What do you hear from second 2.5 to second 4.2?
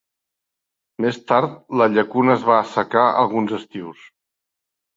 assecar alguns estius.